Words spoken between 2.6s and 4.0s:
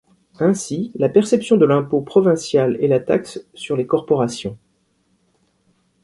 et la taxe sur les